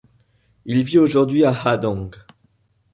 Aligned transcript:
Il 0.65 0.81
vit 0.81 0.97
aujourd'hui 0.97 1.45
à 1.45 1.53
Hà 1.55 1.77
Đông. 1.77 2.09